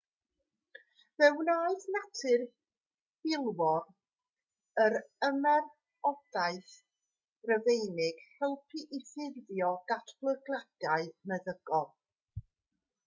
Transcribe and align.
fe 1.17 1.25
wnaeth 1.41 1.83
natur 1.95 2.41
filwrol 3.19 3.85
yr 4.85 4.97
ymerodraeth 5.27 6.73
rufeinig 7.51 8.23
helpu 8.39 8.81
i 8.99 9.01
ffurfio 9.11 9.69
datblygiadau 9.93 11.05
meddygol 11.33 11.87